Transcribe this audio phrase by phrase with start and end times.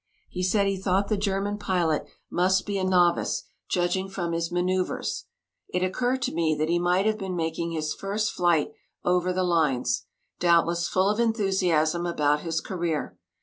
[0.31, 5.25] He said he thought the German pilot must be a novice, judging from his manoeuvres.
[5.69, 8.71] It occurred to me that he might have been making his first flight
[9.05, 10.07] over the lines,
[10.39, 13.15] doubtless full of enthusiasm about his career.